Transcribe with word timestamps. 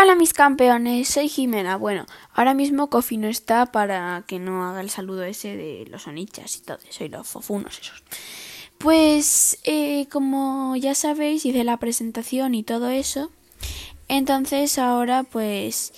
Hola 0.00 0.14
mis 0.14 0.32
campeones, 0.32 1.08
soy 1.08 1.28
Jimena. 1.28 1.76
Bueno, 1.76 2.06
ahora 2.32 2.54
mismo 2.54 2.88
Kofi 2.88 3.16
no 3.16 3.26
está 3.26 3.66
para 3.66 4.22
que 4.28 4.38
no 4.38 4.64
haga 4.64 4.80
el 4.80 4.90
saludo 4.90 5.24
ese 5.24 5.56
de 5.56 5.86
los 5.90 6.06
onichas 6.06 6.56
y 6.56 6.60
todo 6.60 6.78
eso 6.88 7.02
y 7.02 7.08
los 7.08 7.26
fofunos 7.26 7.80
esos. 7.80 8.04
Pues 8.78 9.58
eh, 9.64 10.06
como 10.06 10.76
ya 10.76 10.94
sabéis 10.94 11.44
hice 11.44 11.64
la 11.64 11.78
presentación 11.78 12.54
y 12.54 12.62
todo 12.62 12.90
eso. 12.90 13.32
Entonces 14.06 14.78
ahora 14.78 15.24
pues 15.24 15.92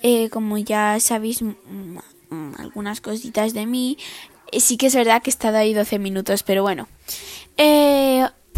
eh, 0.00 0.30
como 0.30 0.56
ya 0.56 0.98
sabéis 0.98 1.44
algunas 2.56 3.02
cositas 3.02 3.52
de 3.52 3.66
mí, 3.66 3.98
eh, 4.52 4.60
sí 4.60 4.78
que 4.78 4.86
es 4.86 4.94
verdad 4.94 5.20
que 5.20 5.28
he 5.28 5.32
estado 5.32 5.58
ahí 5.58 5.74
12 5.74 5.98
minutos, 5.98 6.44
pero 6.44 6.62
bueno. 6.62 6.88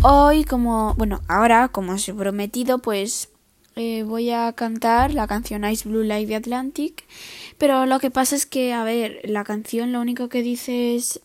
hoy 0.03 0.45
como, 0.45 0.95
bueno, 0.95 1.23
ahora 1.27 1.71
como 1.71 1.95
os 1.95 2.09
he 2.09 2.15
prometido 2.15 2.79
pues 2.79 3.31
eh, 3.77 4.05
voy 4.05 4.31
a 4.31 4.53
cantar 4.55 5.13
la 5.13 5.27
canción 5.27 5.65
Ice 5.67 5.87
Blue 5.87 6.03
Like 6.03 6.27
the 6.27 6.37
Atlantic. 6.37 7.05
Pero 7.59 7.85
lo 7.85 8.01
que 8.01 8.11
pasa 8.11 8.35
es 8.35 8.47
que, 8.47 8.73
a 8.73 8.85
ver, 8.85 9.21
la 9.25 9.45
canción 9.45 9.93
lo 9.93 10.01
único 10.01 10.31
que 10.31 10.43
dice 10.43 10.97
es 10.97 11.21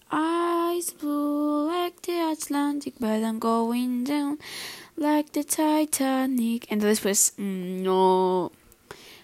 Ice 0.78 0.94
Blue 1.02 1.70
like 1.70 1.98
the 2.02 2.22
Atlantic, 2.22 2.96
but 3.00 3.22
I'm 3.24 3.40
going 3.40 4.04
down 4.04 4.38
like 4.98 5.32
the 5.32 5.46
Titanic. 5.46 6.66
Entonces, 6.70 7.00
pues, 7.00 7.34
mm, 7.38 7.84
no. 7.84 8.46
O 8.46 8.52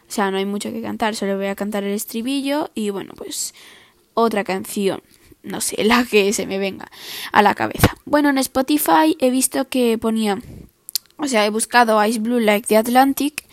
sea, 0.09 0.31
no 0.31 0.37
hay 0.37 0.45
mucho 0.45 0.71
que 0.71 0.81
cantar, 0.81 1.15
solo 1.15 1.35
voy 1.35 1.47
a 1.47 1.55
cantar 1.55 1.83
el 1.83 1.93
estribillo 1.93 2.71
y 2.73 2.91
bueno, 2.91 3.11
pues 3.17 3.53
otra 4.13 4.45
canción, 4.45 5.03
no 5.43 5.59
sé, 5.59 5.83
la 5.83 6.05
que 6.05 6.31
se 6.31 6.47
me 6.47 6.59
venga 6.59 6.89
a 7.33 7.41
la 7.41 7.55
cabeza. 7.55 7.93
Bueno, 8.05 8.29
en 8.29 8.37
Spotify 8.37 9.17
he 9.19 9.29
visto 9.31 9.67
que 9.67 9.97
ponía 9.97 10.39
o 11.17 11.27
sea, 11.27 11.45
he 11.45 11.49
buscado 11.49 12.03
Ice 12.05 12.19
Blue 12.19 12.39
Like 12.39 12.67
the 12.67 12.77
Atlantic 12.77 13.45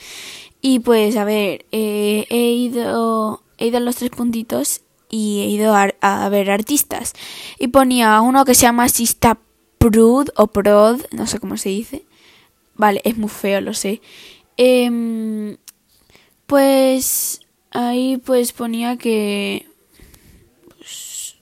y 0.61 0.81
pues 0.81 1.17
a 1.17 1.25
ver, 1.25 1.67
eh, 1.73 2.27
he 2.31 2.53
ido 2.53 3.43
he 3.59 3.69
ido 3.69 3.79
a 3.79 3.81
los 3.81 3.97
tres 3.97 4.11
puntitos 4.11 4.83
y 5.11 5.43
he 5.43 5.47
ido 5.47 5.75
a, 5.75 6.29
ver 6.29 6.51
artistas 6.51 7.13
y 7.59 7.69
ponía 7.69 8.21
uno 8.21 8.45
que 8.45 8.55
se 8.55 8.63
llama 8.63 8.89
Sista 8.89 9.39
Prud 9.79 10.31
o 10.37 10.47
Prod, 10.49 11.03
no 11.13 11.27
sé 11.27 11.39
cómo 11.39 11.57
se 11.57 11.69
dice. 11.69 12.05
Vale, 12.75 13.01
es 13.05 13.17
muy 13.17 13.29
feo, 13.29 13.61
lo 13.61 13.75
sé. 13.75 14.01
Em, 14.57 15.57
pues 16.47 17.43
ahí 17.71 18.17
pues 18.17 18.53
ponía 18.53 18.97
que 18.97 19.67
pues, 20.79 21.37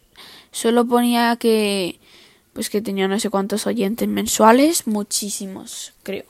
solo 0.51 0.87
ponía 0.87 1.37
que 1.37 2.01
pues 2.53 2.71
que 2.71 2.83
tenía 2.83 3.09
no 3.09 3.19
sé 3.19 3.31
cuántos 3.31 3.67
oyentes 3.67 4.09
mensuales, 4.09 4.87
muchísimos, 4.87 5.95
creo. 6.03 6.25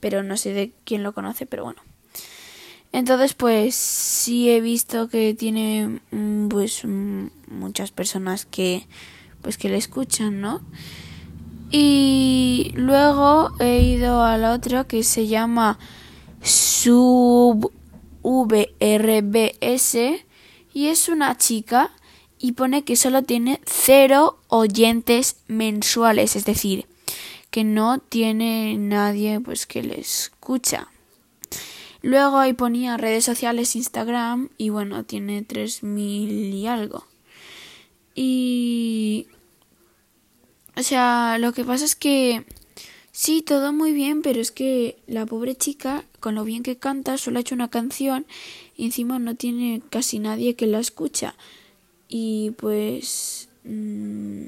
Pero 0.00 0.22
no 0.22 0.36
sé 0.36 0.52
de 0.52 0.72
quién 0.84 1.02
lo 1.02 1.12
conoce, 1.12 1.46
pero 1.46 1.64
bueno. 1.64 1.82
Entonces, 2.92 3.34
pues 3.34 3.74
sí 3.74 4.50
he 4.50 4.60
visto 4.60 5.08
que 5.08 5.34
tiene 5.34 6.00
mm, 6.10 6.48
pues 6.48 6.84
mm, 6.84 7.26
muchas 7.48 7.90
personas 7.90 8.46
que 8.46 8.86
pues 9.42 9.58
que 9.58 9.68
le 9.68 9.76
escuchan, 9.76 10.40
¿no? 10.40 10.62
Y 11.70 12.72
luego 12.74 13.52
he 13.60 13.82
ido 13.82 14.22
al 14.22 14.44
otro 14.44 14.86
que 14.86 15.02
se 15.02 15.26
llama 15.26 15.78
Sub 16.42 17.70
VRBS 18.22 19.96
y 20.72 20.86
es 20.86 21.08
una 21.08 21.36
chica 21.36 21.90
y 22.38 22.52
pone 22.52 22.84
que 22.84 22.96
solo 22.96 23.22
tiene 23.22 23.60
cero 23.66 24.38
oyentes 24.48 25.36
mensuales, 25.48 26.36
es 26.36 26.44
decir, 26.44 26.86
que 27.50 27.64
no 27.64 27.98
tiene 27.98 28.76
nadie 28.78 29.40
pues 29.40 29.66
que 29.66 29.82
le 29.82 30.00
escucha. 30.00 30.88
Luego 32.02 32.38
ahí 32.38 32.52
ponía 32.52 32.96
redes 32.96 33.24
sociales, 33.24 33.74
Instagram 33.74 34.50
y 34.56 34.68
bueno, 34.70 35.04
tiene 35.04 35.42
3000 35.42 36.54
y 36.54 36.66
algo. 36.66 37.04
Y 38.14 39.26
o 40.76 40.82
sea, 40.84 41.38
lo 41.38 41.52
que 41.52 41.64
pasa 41.64 41.84
es 41.84 41.96
que 41.96 42.44
sí, 43.10 43.42
todo 43.42 43.72
muy 43.72 43.92
bien, 43.92 44.22
pero 44.22 44.40
es 44.40 44.52
que 44.52 44.96
la 45.08 45.26
pobre 45.26 45.56
chica, 45.56 46.04
con 46.20 46.36
lo 46.36 46.44
bien 46.44 46.62
que 46.62 46.78
canta, 46.78 47.18
solo 47.18 47.38
ha 47.38 47.40
hecho 47.40 47.56
una 47.56 47.68
canción 47.68 48.26
y 48.76 48.84
encima 48.84 49.18
no 49.18 49.34
tiene 49.34 49.82
casi 49.90 50.20
nadie 50.20 50.54
que 50.54 50.68
la 50.68 50.78
escucha 50.78 51.34
y 52.08 52.52
pues 52.52 53.48
mm, 53.64 54.46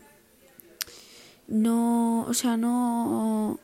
no, 1.48 2.22
o 2.22 2.34
sea, 2.34 2.56
no 2.56 3.58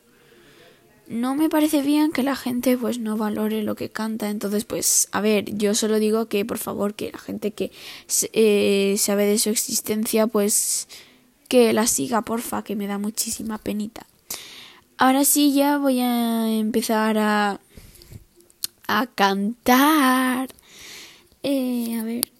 no 1.07 1.35
me 1.35 1.49
parece 1.49 1.81
bien 1.81 2.11
que 2.11 2.21
la 2.21 2.35
gente 2.35 2.77
pues 2.77 2.99
no 2.99 3.17
valore 3.17 3.63
lo 3.63 3.75
que 3.75 3.89
canta. 3.89 4.29
Entonces 4.29 4.65
pues 4.65 5.07
a 5.11 5.21
ver 5.21 5.57
yo 5.57 5.73
solo 5.73 5.99
digo 5.99 6.27
que 6.27 6.45
por 6.45 6.57
favor 6.57 6.93
que 6.95 7.11
la 7.11 7.19
gente 7.19 7.51
que 7.51 7.71
eh, 8.33 8.95
sabe 8.97 9.25
de 9.25 9.39
su 9.39 9.49
existencia 9.49 10.27
pues 10.27 10.87
que 11.47 11.71
la 11.73 11.87
siga 11.87 12.21
porfa 12.23 12.63
que 12.63 12.75
me 12.75 12.87
da 12.87 12.97
muchísima 12.97 13.57
penita. 13.57 14.05
Ahora 14.97 15.25
sí 15.25 15.53
ya 15.53 15.77
voy 15.77 15.99
a 16.01 16.49
empezar 16.51 17.17
a 17.17 17.59
a 18.87 19.07
cantar. 19.07 20.49
Eh, 21.43 21.97
a 21.99 22.03
ver 22.03 22.36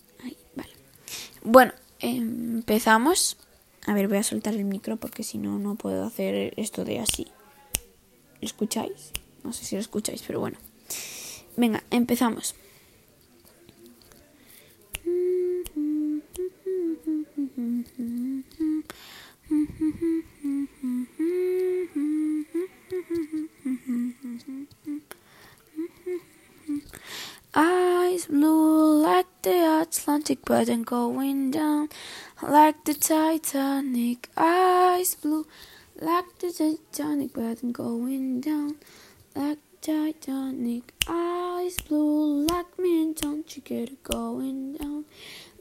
bueno, 1.44 1.74
empezamos. 2.00 3.38
A 3.86 3.94
ver, 3.94 4.08
voy 4.08 4.18
a 4.18 4.24
soltar 4.24 4.54
el 4.54 4.66
micro 4.66 4.98
porque 4.98 5.24
si 5.24 5.38
no, 5.38 5.60
no 5.60 5.76
puedo 5.76 6.06
hacer 6.06 6.54
esto 6.58 6.84
de 6.84 7.00
así. 7.00 7.28
¿Lo 8.42 8.46
escucháis? 8.46 9.12
No 9.44 9.54
sé 9.54 9.66
si 9.66 9.76
lo 9.76 9.82
escucháis, 9.82 10.24
pero 10.26 10.40
bueno. 10.40 10.58
Venga, 11.56 11.84
empezamos. 11.90 12.54
Eyes 27.60 28.28
blue 28.28 29.02
like 29.02 29.26
the 29.42 29.82
Atlantic, 29.82 30.46
but 30.46 30.68
then 30.68 30.84
going 30.84 31.50
down 31.50 31.90
like 32.44 32.86
the 32.86 32.94
Titanic. 32.94 34.30
Eyes 34.38 35.16
blue 35.16 35.48
like 36.00 36.38
the 36.38 36.52
Titanic, 36.52 37.34
but 37.34 37.60
then 37.60 37.72
going 37.72 38.42
down 38.42 38.76
like 39.36 39.58
Titanic. 39.82 40.94
Eyes 41.08 41.78
blue 41.82 42.46
like 42.46 42.78
me, 42.78 43.02
and 43.02 43.16
don't 43.16 43.56
you 43.56 43.64
get 43.64 43.90
it 43.90 44.04
going 44.04 44.74
down 44.74 45.06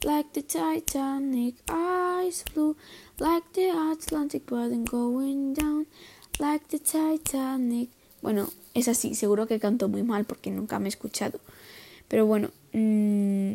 like 0.03 0.33
the 0.33 0.43
Titanic. 0.43 1.55
Eyes 1.67 2.43
blue 2.53 2.75
like 3.17 3.51
the 3.53 3.69
Atlantic, 3.69 4.43
but 4.45 4.69
then 4.69 4.85
going 4.85 5.55
down 5.55 5.87
like 6.37 6.67
the 6.67 6.77
Titanic. 6.77 7.89
Bueno, 8.21 8.49
es 8.75 8.87
así, 8.87 9.15
seguro 9.15 9.47
que 9.47 9.59
canto 9.59 9.87
muy 9.87 10.03
mal 10.03 10.25
porque 10.25 10.51
nunca 10.51 10.77
me 10.77 10.85
he 10.85 10.89
escuchado. 10.89 11.39
Pero 12.07 12.25
bueno, 12.25 12.51
mmm, 12.73 13.53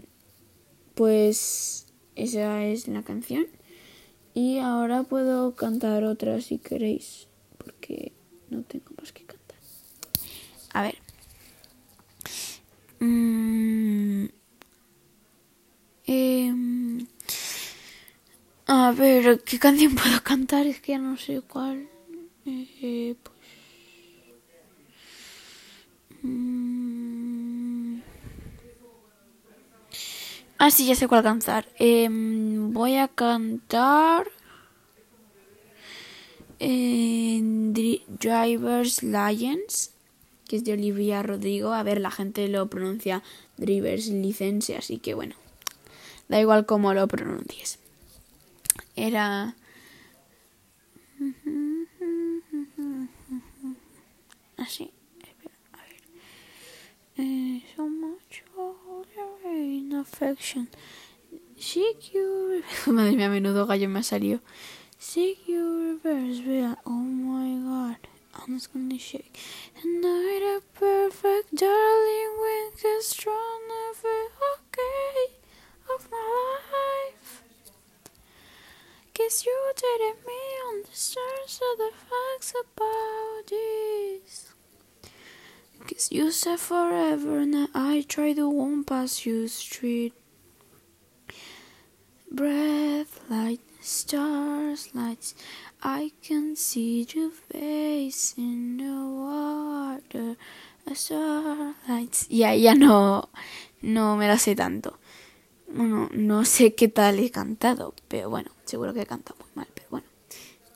pues 0.94 1.86
esa 2.16 2.64
es 2.64 2.88
la 2.88 3.02
canción. 3.02 3.46
Y 4.34 4.58
ahora 4.58 5.02
puedo 5.02 5.54
cantar 5.54 6.04
otra 6.04 6.40
si 6.40 6.58
queréis, 6.58 7.28
porque 7.58 8.12
no 8.50 8.62
tengo 8.62 8.92
más 8.98 9.12
que 9.12 9.24
cantar. 9.24 9.58
A 10.72 10.82
ver. 10.82 10.96
Mm, 13.00 14.26
eh, 16.06 16.54
a 18.66 18.92
ver, 18.92 19.42
¿qué 19.44 19.58
canción 19.58 19.94
puedo 19.94 20.22
cantar? 20.22 20.66
Es 20.66 20.80
que 20.80 20.92
ya 20.92 20.98
no 20.98 21.16
sé 21.16 21.40
cuál. 21.42 21.88
Eh, 22.46 23.14
pues. 23.22 23.36
Mm, 26.22 28.00
Ah, 30.64 30.70
sí, 30.70 30.86
ya 30.86 30.94
sé 30.94 31.08
cuál 31.08 31.24
cantar. 31.24 31.66
Em, 31.76 32.72
voy 32.72 32.94
a 32.94 33.08
cantar. 33.08 34.30
En 36.60 37.72
Drivers 37.74 39.02
Lions, 39.02 39.90
que 40.46 40.54
es 40.54 40.62
de 40.62 40.74
Olivia 40.74 41.24
Rodrigo. 41.24 41.72
A 41.72 41.82
ver, 41.82 42.00
la 42.00 42.12
gente 42.12 42.46
lo 42.46 42.70
pronuncia 42.70 43.24
Drivers 43.56 44.06
License, 44.06 44.76
así 44.76 44.98
que 44.98 45.14
bueno, 45.14 45.34
da 46.28 46.40
igual 46.40 46.64
cómo 46.64 46.94
lo 46.94 47.08
pronuncies. 47.08 47.80
Era. 48.94 49.56
Así. 54.58 54.92
A 55.72 55.78
ver. 55.78 55.96
Eh, 57.16 57.64
so 57.74 57.88
much 57.88 58.21
in 59.44 59.92
affection. 59.92 60.68
Seek 61.58 62.14
you. 62.14 62.62
Madre 62.86 63.12
mía, 63.12 63.28
menudo 63.28 63.66
gallo 63.66 63.88
me 63.88 64.00
ha 64.00 64.02
salido. 64.02 64.40
Seek 64.98 65.48
you 65.48 65.98
reverse, 66.02 66.42
oh 66.86 66.90
my 66.90 67.56
god. 67.68 68.08
I'm 68.34 68.54
just 68.54 68.72
gonna 68.72 68.98
shake. 68.98 69.38
And 69.82 70.04
a 70.04 70.60
perfect 70.74 71.54
darling 71.54 72.32
when 72.40 72.70
get 72.82 73.02
strong 73.02 73.60
every 73.90 74.26
okay 74.52 75.34
of 75.94 76.08
my 76.10 76.58
life. 76.72 77.42
Guess 79.14 79.44
you 79.44 79.72
didn't 79.76 80.26
me 80.26 80.42
understand 80.70 81.44
of 81.46 81.78
the 81.78 81.90
facts 82.08 82.54
about 82.58 83.46
this. 83.48 84.51
Guess 85.86 86.12
you 86.12 86.30
said 86.30 86.60
forever 86.60 87.38
and 87.38 87.68
I 87.74 88.04
tried 88.08 88.36
to 88.36 88.48
walk 88.48 88.86
past 88.86 89.26
you 89.26 89.48
street. 89.48 90.14
Breath 92.30 93.20
light, 93.28 93.60
stars 93.80 94.94
lights. 94.94 95.34
I 95.82 96.12
can 96.22 96.56
see 96.56 97.06
your 97.12 97.30
face 97.30 98.34
in 98.38 98.78
the 98.78 98.94
water. 98.94 100.36
Starlights. 100.94 102.28
Ya, 102.28 102.54
ya 102.54 102.74
no, 102.74 103.28
no 103.82 104.16
me 104.16 104.28
la 104.28 104.38
sé 104.38 104.54
tanto. 104.54 104.98
Bueno, 105.68 106.10
no 106.12 106.44
sé 106.44 106.74
qué 106.74 106.88
tal 106.88 107.18
he 107.18 107.30
cantado, 107.30 107.94
pero 108.08 108.28
bueno, 108.28 108.50
seguro 108.64 108.92
que 108.92 109.02
he 109.02 109.06
cantado 109.06 109.36
muy 109.40 109.48
mal, 109.54 109.68
pero 109.74 109.88
bueno. 109.90 110.06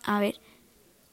A 0.05 0.21
ver. 0.21 0.41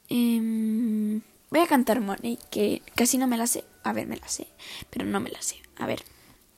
Eh, 0.10 1.20
voy 1.50 1.60
a 1.60 1.68
cantar 1.68 2.02
Money, 2.02 2.38
que 2.50 2.82
casi 2.96 3.18
no 3.18 3.28
me 3.28 3.38
la 3.38 3.48
sé. 3.48 3.66
A 3.84 3.94
ver, 3.94 4.08
me 4.08 4.18
la 4.18 4.28
sé, 4.28 4.48
pero 4.90 5.06
no 5.06 5.20
me 5.20 5.30
la 5.30 5.42
sé. 5.42 5.62
A 5.78 5.86
ver. 5.86 6.04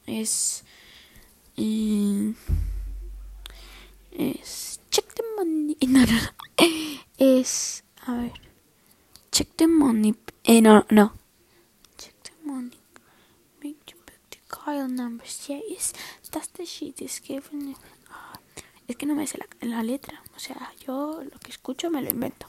Es... 0.06 0.63
Eh, 1.57 2.33
es... 4.12 4.80
Check 4.92 5.13
the 5.13 5.24
money. 5.38 5.77
No, 5.88 6.06
no, 6.06 6.13
no. 6.13 6.30
Es... 7.18 7.83
A 8.06 8.13
ver. 8.13 8.33
Check 9.31 9.50
the 9.56 9.68
money. 9.68 10.16
Eh, 10.44 10.62
no, 10.62 10.86
no. 10.89 11.13
Check 11.98 12.13
the 12.24 12.31
money. 12.44 12.77
Make 13.63 13.77
the 14.30 14.38
Kyle 14.48 14.88
numbers. 14.88 15.48
Yeah. 15.50 15.60
That's 16.31 16.50
the 16.50 16.66
shit 16.66 17.01
is 17.01 17.19
given. 17.19 17.75
Ah, 18.10 18.39
es 18.88 18.95
que 18.95 19.06
no 19.06 19.16
me 19.16 19.25
sé 19.25 19.38
la, 19.38 19.48
la 19.68 19.83
letra. 19.83 20.22
O 20.36 20.39
sea, 20.39 20.72
yo 20.86 21.24
lo 21.24 21.39
que 21.39 21.51
escucho 21.51 21.89
me 21.89 22.01
lo 22.01 22.10
invento. 22.10 22.48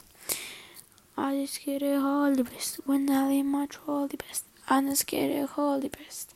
I 1.17 1.41
just 1.41 1.65
get 1.65 1.81
it 1.81 1.97
all 1.97 2.35
the 2.35 2.43
best. 2.43 2.79
When 2.85 3.09
I 3.09 3.41
much 3.43 3.79
all 3.87 4.07
the 4.07 4.17
best. 4.17 4.46
All 4.69 4.81
the 4.81 5.89
best. 5.89 6.35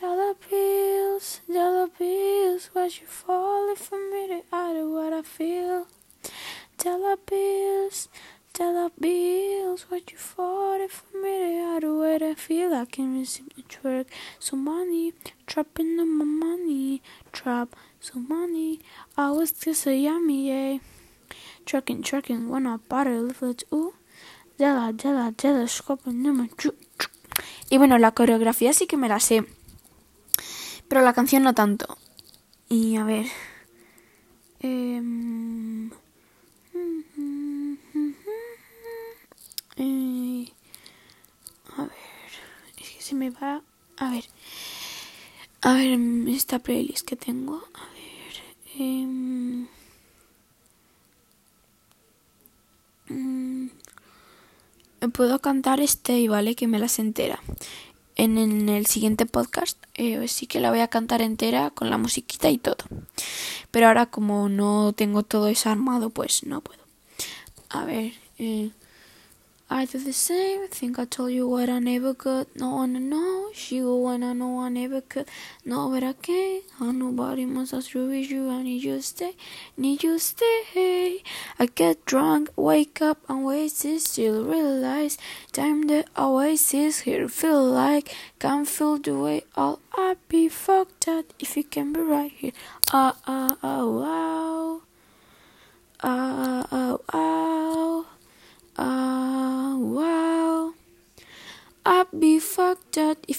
Dollar 0.00 0.32
bills, 0.48 1.40
dollar 1.46 1.88
bills, 1.98 2.70
what 2.72 2.98
you 2.98 3.06
falling 3.06 3.76
for 3.76 3.98
me 4.10 4.28
to 4.28 4.42
out 4.50 4.76
of 4.76 4.88
what 4.88 5.12
I 5.12 5.20
feel. 5.20 5.86
Tell 6.78 6.98
Dollar 6.98 7.16
bills, 7.26 8.08
dollar 8.54 8.90
bills, 8.98 9.84
what 9.90 10.10
you 10.10 10.16
falling 10.16 10.88
for 10.88 11.18
me 11.18 11.30
to 11.30 11.60
out 11.60 11.84
of 11.84 11.96
what 11.96 12.22
I 12.22 12.32
feel. 12.34 12.72
I 12.74 12.86
can 12.86 13.18
receive 13.18 13.50
the 13.54 13.62
work, 13.86 14.06
so 14.38 14.56
money, 14.56 15.12
trapping 15.46 16.00
on 16.00 16.16
my 16.16 16.24
money, 16.24 17.02
trap, 17.30 17.76
so 18.00 18.18
money. 18.18 18.80
I 19.18 19.30
was 19.32 19.52
just 19.52 19.86
a 19.86 19.94
yummy, 19.94 20.48
yeah. 20.48 20.78
Trucking, 21.66 22.04
trucking, 22.04 22.48
when 22.48 22.66
I 22.66 22.76
bought 22.76 23.06
lift 23.06 23.42
it, 23.42 23.64
ooh. 23.70 23.92
Della, 24.56 24.94
della, 24.94 25.30
della, 25.36 25.66
scoping, 25.66 26.14
nummer, 26.14 26.48
Y 27.70 27.78
bueno, 27.78 27.98
la 27.98 28.12
coreografía 28.12 28.72
sí 28.72 28.86
que 28.86 28.96
me 28.96 29.08
la 29.08 29.20
sé. 29.20 29.44
Pero 30.88 31.02
la 31.02 31.12
canción 31.12 31.42
no 31.42 31.54
tanto. 31.54 31.98
Y 32.68 32.96
a 32.96 33.04
ver. 33.04 33.26
Eh, 34.60 35.02
eh, 39.76 40.52
a 41.76 41.82
ver. 41.82 41.90
Es 42.78 42.90
que 42.90 43.02
se 43.02 43.14
me 43.14 43.30
va. 43.30 43.62
A 43.96 44.10
ver. 44.10 44.24
A 45.62 45.74
ver, 45.74 45.98
esta 46.28 46.58
playlist 46.58 47.06
que 47.06 47.16
tengo. 47.16 47.62
A 47.74 47.86
ver. 47.92 48.42
Eh, 48.78 49.66
puedo 55.08 55.38
cantar 55.40 55.80
este, 55.80 56.28
¿vale? 56.28 56.54
Que 56.54 56.66
me 56.66 56.78
las 56.78 56.98
entera. 56.98 57.40
En, 58.16 58.38
en 58.38 58.68
el 58.68 58.86
siguiente 58.86 59.26
podcast 59.26 59.82
eh, 59.94 60.28
sí 60.28 60.46
que 60.46 60.60
la 60.60 60.70
voy 60.70 60.80
a 60.80 60.88
cantar 60.88 61.20
entera 61.20 61.70
con 61.70 61.90
la 61.90 61.98
musiquita 61.98 62.50
y 62.50 62.58
todo. 62.58 62.76
Pero 63.70 63.88
ahora 63.88 64.06
como 64.06 64.48
no 64.48 64.92
tengo 64.92 65.22
todo 65.22 65.48
eso 65.48 65.70
armado, 65.70 66.10
pues 66.10 66.44
no 66.44 66.60
puedo. 66.60 66.80
A 67.68 67.84
ver. 67.84 68.12
Eh, 68.38 68.70
I 69.70 69.86
do 69.86 69.98
the 69.98 70.12
same. 70.12 70.68
Think 70.68 70.98
I 70.98 71.06
told 71.06 71.32
you 71.32 71.48
what 71.48 71.70
I 71.70 71.78
never 71.78 72.12
could. 72.12 72.46
No 72.54 72.76
one 72.76 73.08
know. 73.08 73.48
She 73.54 73.80
go 73.80 73.96
when 73.96 74.22
I 74.22 74.34
know 74.34 74.60
I 74.60 74.68
never 74.68 75.00
could. 75.00 75.26
No, 75.64 75.88
but 75.88 76.02
I 76.02 76.12
can't. 76.12 76.64
I 76.80 76.92
nobody 76.92 77.46
must 77.46 77.72
have 77.72 77.86
true 77.86 78.08
with 78.08 78.30
you. 78.30 78.50
I 78.50 78.62
need 78.62 78.84
you 78.84 78.96
to 78.96 79.02
stay. 79.02 79.34
Need 79.76 80.02
you 80.02 80.14
to 80.14 80.18
stay. 80.18 81.22
I 81.58 81.66
get 81.74 82.04
drunk, 82.04 82.50
wake 82.56 83.00
up, 83.00 83.18
and 83.28 83.44
wasted. 83.44 84.02
Still 84.02 84.44
realize 84.44 85.16
time 85.52 85.82
that 85.88 86.08
I 86.14 86.28
wasted 86.28 86.94
here. 86.96 87.26
Feel 87.28 87.64
like 87.64 88.14
can't 88.38 88.68
feel 88.68 88.98
the 88.98 89.18
way 89.18 89.44
all 89.56 89.80
I 89.94 90.16
be 90.28 90.48
fucked 90.48 91.08
up 91.08 91.32
if 91.38 91.56
you 91.56 91.64
can 91.64 91.92
be 91.92 92.00
right 92.00 92.32
here. 92.32 92.52
Ah 92.92 93.16
ah 93.26 93.56
ah 93.62 93.84
wow. 93.86 94.83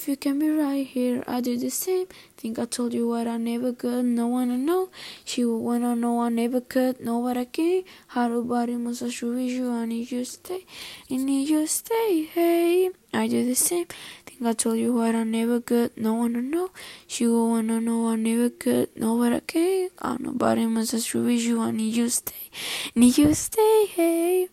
If 0.05 0.09
you 0.09 0.17
can 0.17 0.37
be 0.37 0.51
right 0.51 0.85
here. 0.85 1.23
I 1.25 1.41
do 1.41 1.57
the 1.57 1.71
same. 1.71 2.05
Think 2.37 2.59
I 2.59 2.65
told 2.65 2.93
you 2.93 3.07
what 3.07 3.25
I 3.25 3.37
never 3.37 3.73
could. 3.73 4.05
No 4.05 4.27
one 4.27 4.49
to 4.49 4.57
know. 4.57 4.89
She 5.23 5.43
would 5.43 5.57
wanna 5.57 5.95
know 5.95 6.21
I 6.21 6.29
never 6.29 6.61
could. 6.61 7.01
Know 7.01 7.17
what 7.17 7.37
I 7.37 7.45
can. 7.45 7.83
Body 8.13 8.75
must 8.75 9.01
I 9.01 9.85
need 9.85 10.11
you 10.11 10.23
stay. 10.23 10.63
I 11.09 11.15
need 11.15 11.49
you 11.49 11.65
stay. 11.65 12.25
Hey, 12.25 12.91
I 13.15 13.27
do 13.27 13.43
the 13.45 13.55
same. 13.55 13.87
Think 14.27 14.45
I 14.45 14.53
told 14.53 14.77
you 14.77 14.93
what 14.93 15.15
I 15.15 15.23
never 15.23 15.59
could. 15.59 15.97
No 15.97 16.13
one 16.13 16.33
to 16.33 16.41
know. 16.43 16.69
She 17.07 17.25
would 17.25 17.47
wanna 17.49 17.81
know 17.81 18.07
I 18.09 18.15
never 18.15 18.51
could. 18.51 18.95
Know 18.95 19.15
what 19.15 19.33
I 19.33 19.39
can. 19.39 19.89
I 19.99 20.17
nobody 20.19 20.67
must 20.67 20.93
I 20.93 21.71
need 21.71 21.95
you 21.95 22.09
stay. 22.09 22.51
Need 22.93 23.17
you 23.17 23.33
stay. 23.33 23.87
Hey. 23.87 24.49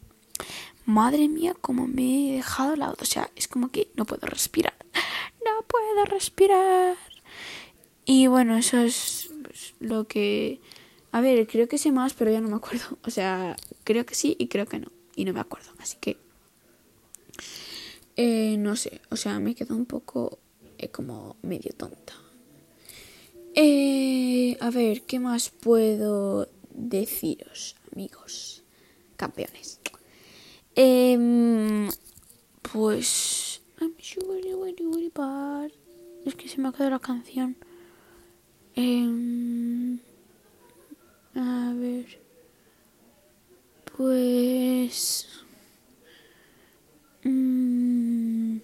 madre 0.87 1.29
mía, 1.29 1.55
como 1.61 1.87
me 1.87 2.31
he 2.31 2.37
dejado 2.37 2.77
la 2.77 2.91
O 2.91 3.05
sea, 3.05 3.31
es 3.37 3.49
como 3.49 3.71
que 3.71 3.89
no 3.97 4.05
puedo 4.05 4.27
respirar. 4.27 4.75
Puedo 5.73 6.05
respirar. 6.05 6.97
Y 8.05 8.27
bueno, 8.27 8.59
eso 8.59 8.79
es 8.79 9.31
pues, 9.43 9.75
lo 9.81 10.07
que... 10.07 10.61
A 11.13 11.23
ver, 11.23 11.47
creo 11.47 11.67
que 11.67 11.79
sé 11.79 11.93
más, 11.93 12.13
pero 12.13 12.31
ya 12.31 12.43
no 12.43 12.49
me 12.49 12.57
acuerdo. 12.57 12.99
O 13.07 13.11
sea, 13.11 13.57
creo 13.85 14.05
que 14.05 14.15
sí 14.15 14.37
y 14.39 14.49
creo 14.49 14.67
que 14.67 14.79
no. 14.79 14.93
Y 15.17 15.25
no 15.25 15.33
me 15.33 15.41
acuerdo. 15.41 15.71
Así 15.79 15.97
que... 15.99 16.19
Eh, 18.17 18.57
no 18.59 18.77
sé. 18.77 19.01
O 19.11 19.17
sea, 19.17 19.41
me 19.41 19.55
quedo 19.55 19.75
un 19.75 19.87
poco 19.87 20.39
eh, 20.77 20.89
como 20.89 21.37
medio 21.41 21.73
tonta. 21.73 22.13
Eh, 23.55 24.59
a 24.61 24.71
ver, 24.71 25.03
¿qué 25.03 25.19
más 25.19 25.49
puedo 25.49 26.49
deciros, 26.71 27.77
amigos? 27.93 28.63
Campeones. 29.17 29.81
Es 36.25 36.35
que 36.35 36.49
se 36.49 36.61
me 36.61 36.69
ha 36.69 36.73
quedado 36.73 36.91
la 36.91 36.99
canción. 36.99 37.57
Eh, 38.77 39.99
a 41.35 41.73
ver. 41.75 42.21
Pues. 43.97 45.29
Mmm, 47.25 48.59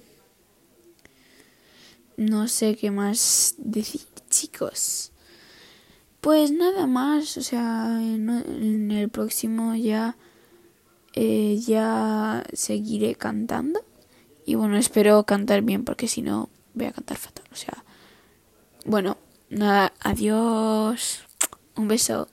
no 2.17 2.49
sé 2.49 2.77
qué 2.77 2.91
más 2.91 3.55
decir, 3.59 4.03
chicos. 4.31 5.13
Pues 6.21 6.51
nada 6.51 6.87
más, 6.87 7.37
o 7.37 7.43
sea, 7.43 8.01
en 8.03 8.91
el 8.91 9.09
próximo 9.09 9.75
ya 9.77 10.17
eh, 11.21 11.59
ya 11.67 12.45
seguiré 12.53 13.17
cantando. 13.17 13.81
Y 14.49 14.55
bueno, 14.55 14.79
espero 14.79 15.25
cantar 15.25 15.61
bien 15.61 15.85
porque 15.85 16.09
si 16.09 16.23
no 16.23 16.49
voy 16.73 16.87
a 16.87 16.93
cantar 16.93 17.19
fatal. 17.19 17.45
O 17.53 17.55
sea, 17.55 17.85
bueno, 18.87 19.19
nada, 19.51 19.93
adiós. 20.01 21.21
Un 21.77 21.87
beso. 21.87 22.29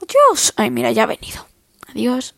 Adiós. 0.00 0.54
Ay, 0.56 0.70
mira, 0.70 0.90
ya 0.92 1.02
ha 1.02 1.06
venido. 1.06 1.46
Adiós. 1.88 2.34